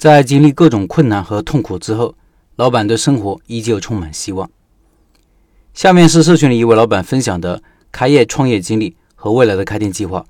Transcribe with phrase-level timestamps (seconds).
[0.00, 2.14] 在经历各种困难和痛苦之后，
[2.56, 4.50] 老板对生活依旧充满希望。
[5.74, 7.62] 下面是社群里一位老板分享的
[7.92, 10.24] 开业创业经历和未来的开店计划。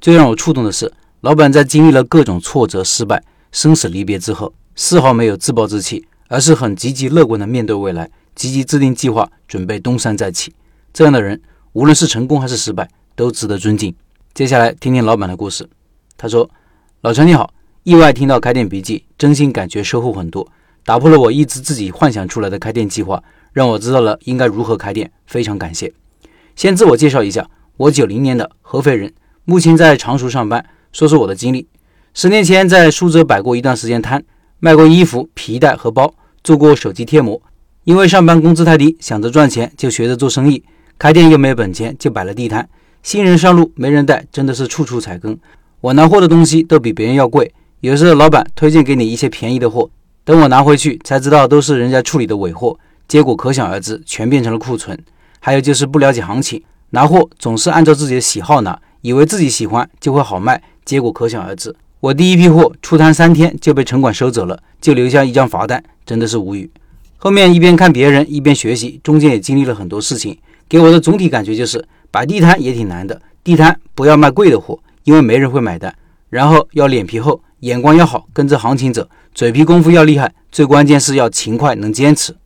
[0.00, 0.92] 最让我触动的是，
[1.22, 3.20] 老板在经历了各种挫折、失败、
[3.50, 10.54] 生死离别之后，丝毫没有自暴自弃，而是很积极乐观的面对未来，积极制定计划，准备东山再起。
[10.92, 13.92] 这样的人，无论是成功还是失败，都值得尊敬。
[14.32, 15.68] 接下来听听老板的故事。
[16.16, 16.48] 他说
[17.02, 17.52] ：“老陈你好，
[17.86, 20.50] 意外听到开店笔记，真心感觉收获很多，
[20.84, 23.22] 打破了我一直自己幻想出来的开店计划，
[23.52, 25.92] 让我知道了应该如何开店，非常感谢。
[26.56, 29.12] 先自我介绍一下，我九零年的合肥人，
[29.44, 30.66] 目前在常熟上班。
[30.92, 31.68] 说说我的经历：
[32.12, 34.24] 十年前在苏州摆过一段时间摊，
[34.58, 37.40] 卖过衣服、皮带和包，做过手机贴膜。
[37.84, 40.64] 因为上班工资太低，想着赚钱，就学着做生意。”
[40.98, 42.68] 开店又没本钱，就摆了地摊。
[43.04, 45.38] 新人上路没人带，真的是处处踩坑。
[45.80, 47.54] 我拿货的东西都比别人要贵，
[47.86, 49.88] 有时候老板推荐给你一些便宜的货，
[50.24, 54.98] 等我拿回去才知道都是人家处理的尾货，结果可想而知，全变成了库存。
[55.38, 61.72] 还有就是不了解行情，拿货总是按照自己的喜好拿，以为自己喜欢就会好卖，结果可想而知。
[62.00, 66.68] 我第一批货出摊三天就被城管收走了，就留下一张罚单，真的是无语。
[67.18, 70.36] 后面一边看别人一边学习，中间也经历了很多事情。
[70.68, 73.22] 给我的总体感觉就是，摆地摊也挺难的。
[73.44, 75.94] 地摊不要卖贵的货，因为没人会买单。
[76.28, 80.32] 然后要脸皮厚，眼光要好，跟着行情走，嘴皮功夫要厉害。
[80.52, 82.36] 最关键是要勤快，能坚持。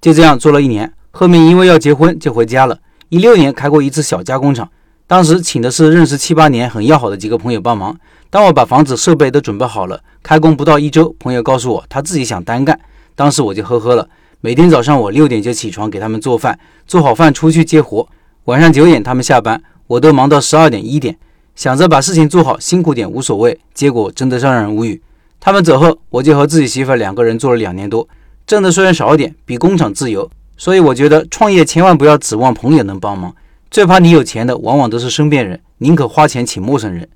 [0.00, 2.78] 就这样做了一年，后面因为要结婚就回家了。
[3.08, 4.68] 一六年开过一次小加工厂，
[5.06, 7.96] 当时请的是认识七八年很要好的几个朋友帮忙。
[8.28, 12.78] 当我把房子设备都准备好了，开工不到一周，朋友告诉我他自己想单干，
[13.14, 14.06] 当时我就呵呵了。
[14.40, 18.06] 每天早上我六点就起床给他们做饭，做好饭出去接活。
[18.44, 21.18] 晚上九点他们下班，我都忙到十二点一点，
[21.58, 23.58] 想着把事情做好，辛苦点无所谓。
[23.74, 25.02] 结果真的让人无语。
[25.40, 28.08] 他们走后，我就和自己媳妇两个人做了两年多，
[28.46, 30.30] 挣的虽然少点，比工厂自由。
[30.56, 33.34] 所以我觉得创业千万不要指望朋友能帮忙，
[33.72, 37.08] 最怕你有钱的往往都是身边人，宁可花钱请陌生人。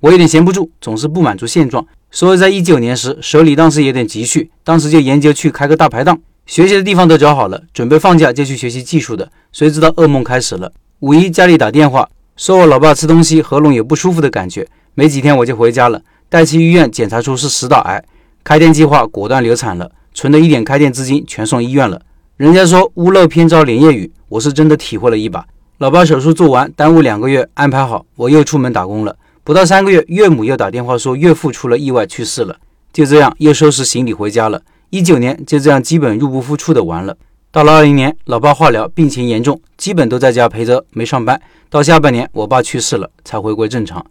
[0.00, 6.20] 我有点闲不住，总是不满足现状，所以在一九年时手里当时有点积蓄，当时就研究去开个大排档。
[6.44, 9.30] 学习的地方都找好了，准备放假就去学习技术的。
[9.52, 10.70] 谁知道噩梦开始了。
[11.00, 18.04] 五一家里打电话说我老爸吃东西喉咙有不舒服的感觉，没几天我就回家了，带去医院检查出是食道癌，
[18.44, 22.02] 开店计划果断流产了，存的一点开店资金全送医院了。
[22.36, 25.46] 人家说屋漏偏遭连夜雨，我是真的体会了一把。
[25.78, 29.16] 老爸手术做完，耽误两个月安排好，我又出门打工了。
[29.42, 32.56] 不到三个月，岳母又打电话说岳父出了意外去世了，
[32.92, 34.60] 就这样又收拾行李回家了。
[34.90, 37.16] 一九年就这样基本入不敷出的完了。
[37.56, 41.40] 到了二零年，老爸化疗，病情严重，基本都在家陪着，没上班。
[41.70, 44.04] 到下半年，我爸去世了，才回归正常。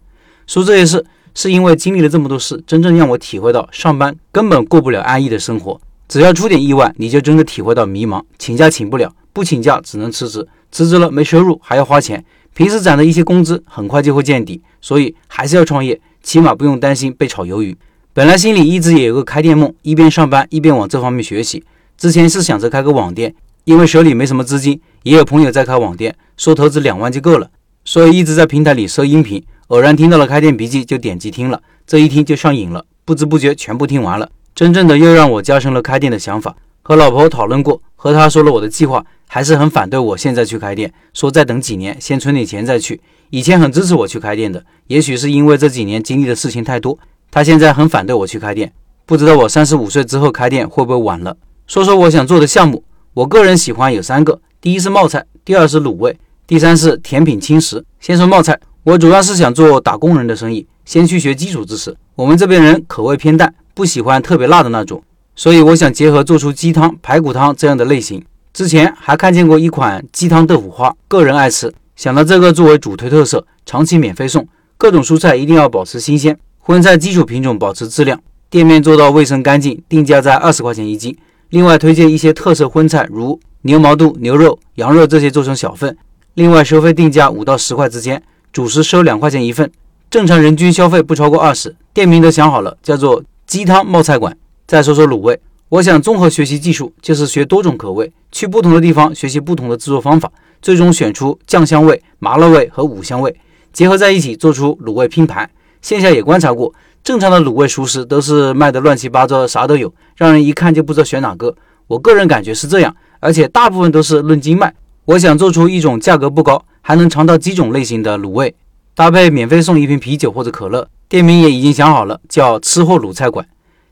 [0.48, 5.80] 说这些事，是因为经历了这么多事，真正让我体会到上班根本过不了安逸的生活。
[6.08, 8.20] 只要出点意外，你就真的体会到迷茫。
[8.36, 14.60] 请假请不了，不请假只能辞职，辞职了没收入还要花钱，平时攒的一些工资很快就会见底。
[14.80, 17.78] 所以还是要创业，起码不用担心被炒鱿鱼。
[18.12, 21.62] 本来心里一直也有个开店梦，一边上班一边往这方面学习。
[21.96, 23.34] 之前是想着开个网店，
[23.64, 27.50] 因为手里没什么资金，也有朋友在开网店，说投资两万就够了，
[27.84, 29.42] 所以一直在平台里搜音频。
[29.68, 34.30] 偶然听到了开店笔记，就点击听了，这一听就上瘾了，不知不觉全部听完了。
[34.54, 36.54] 真正的又让我加深了开店的想法。
[36.82, 43.00] 和老婆讨论过，和她说了我的计划，还是很反对我现在去开店，说再等几年，先存点钱再去。
[43.30, 46.96] 以前很支持我去开店的，也许是因为这几年经历的事情太多。
[47.28, 48.72] 他现在很反对我去开店，
[49.04, 51.36] 不知道我三十五岁之后开店会不会晚了。
[51.66, 56.16] 说说我想做的项目，我个人喜欢有三个：第一是冒菜，第二是卤味，
[56.46, 57.84] 第三是甜品轻食。
[57.98, 61.96] 先说冒菜，我主要是想做打工人的生意，先去学基础知识。
[62.14, 65.02] 我们这边人口味偏淡，不喜欢特别辣的那种，
[65.34, 68.24] 所以我想结合做出鸡汤、排骨汤这样的类型。
[68.52, 74.46] 之前还看见过一款鸡汤豆腐花，个人爱吃，想到这个作为主推特色，长期免费送，
[74.76, 76.38] 各种蔬菜一定要保持新鲜。
[76.60, 81.16] 荤菜基础品种保持质量，店面做到卫生干净，定价在二十块钱一斤。
[81.56, 85.96] 另外推荐一些特色荤菜，如牛毛肚、牛肉、羊肉这些做成小份，
[86.34, 88.22] 另外收费定价五到十块之间，
[88.52, 89.72] 主食收两块钱一份，
[90.10, 91.74] 正常人均消费不超过二十。
[91.94, 94.36] 店名都想好了，叫做鸡汤冒菜馆。
[94.66, 100.30] 再说说卤味，我想综合学习技术，就是学多种口味，去不同的地方学习不同的制作方法，
[100.60, 103.34] 最终选出酱香味、麻辣味和五香味，
[103.72, 105.50] 结合在一起做出卤味拼盘。
[105.80, 106.74] 线下也观察过，
[107.06, 111.54] 正常的卤味熟食都是卖的乱七八糟，啥都有，让人一看就不知道选哪个。
[111.86, 114.74] 我个人感觉是这样，而且大部分都是论斤卖。
[115.04, 118.52] 我想做出一种价格不高，还能尝到几种类型的卤味，
[118.96, 120.88] 搭配免费送一瓶啤酒或者可乐。
[121.08, 123.46] 店名也已经想好了，叫“吃货卤菜馆”。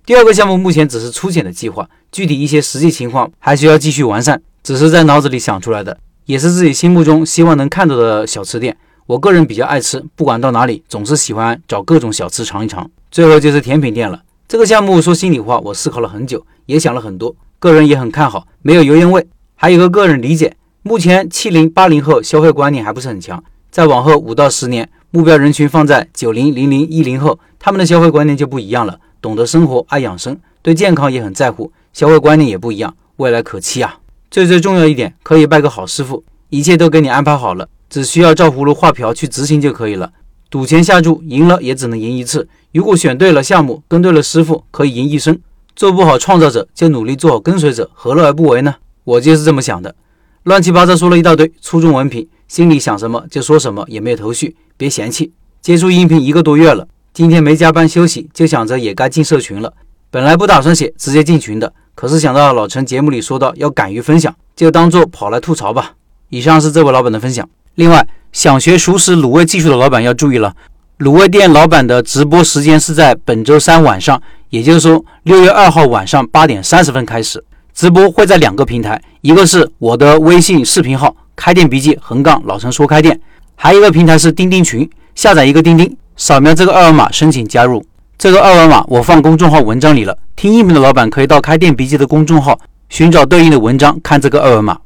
[0.04, 5.96] 第二个项目目前只是粗浅的计划，具体一些实际情况还需要继续完善，只是在脑子里想出来的，
[6.26, 8.76] 也是自己心目中希望能看到的小吃店。
[9.06, 12.90] 我个人比较爱吃，不管到哪里总是喜欢找各种小吃尝一尝。
[13.14, 19.24] 最后就是甜品店了，这个项目说心里话，我思考了很久，也想了很多，个人也很看好，没有油烟味。
[19.54, 23.40] 还有个个人理解，目前七零八零后消费观念还不是很强，
[23.70, 34.00] 在往后五到十年，目标人群放在九零零零一零后，他们的消费观念就不一样了，懂得生活，爱养生，对健康也很在乎，消费观念也不一样，未来可期啊！
[34.28, 37.68] 最最重要一点，可以拜个好师傅，一切都给你安排好了。
[37.88, 40.10] 只需要照葫芦画瓢去执行就可以了。
[40.50, 45.38] 赌钱下注赢了也只能赢一次，如果选对了项目，跟对了师傅，可以赢一生。
[45.76, 48.74] 做不好创造者，就努力做好跟随者，何乐而不为呢？
[49.04, 49.94] 我就是这么想的。
[50.42, 55.30] 乱七八糟说了一大堆，初中文凭，心里想什么就说什么，也没有头绪，别嫌弃。
[55.62, 59.72] 接触音频一个多月了，今天没加班休息，就想着也该进社群了。
[60.10, 65.92] 本来不打算写，直接进群的，可是想到老陈节目里说到要敢于分享，就当做跑来吐槽吧。
[66.28, 67.48] 以上是这位老板的分享。
[67.76, 70.56] 另外，想学熟食卤味技术的老板要注意了，
[70.98, 77.42] 卤味店老板的直播时间是在本周三晚上，也就是说六月二号晚上八点三十分开始
[77.74, 83.20] 直播，会在两个平台，一个是我的微信视频号“开店笔记”横杠老陈说开店，
[83.56, 87.84] 还有一个平台是钉钉群，下载一个钉钉，扫描这个二维码申请加入。
[88.16, 92.56] 这个二维码我放公众号文章里了，听音频的老板可以到开店笔记的公众号
[92.88, 94.78] 寻找对应的文章，看这个二维码。